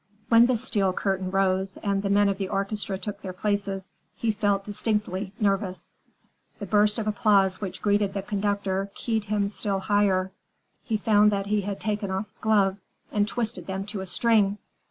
[0.29, 4.31] When the steel curtain rose and the men of the orchestra took their places, he
[4.31, 5.91] felt distinctly nervous.
[6.57, 10.31] The burst of applause which greeted the conductor keyed him still higher.
[10.83, 14.57] He found that he had taken off his gloves and twisted them to a string.